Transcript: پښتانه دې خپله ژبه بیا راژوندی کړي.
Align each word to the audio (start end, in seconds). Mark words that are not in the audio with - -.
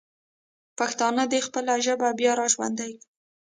پښتانه 0.77 1.23
دې 1.31 1.39
خپله 1.47 1.73
ژبه 1.85 2.09
بیا 2.19 2.31
راژوندی 2.41 2.91
کړي. 2.97 3.05